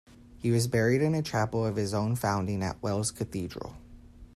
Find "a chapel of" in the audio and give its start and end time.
1.13-1.75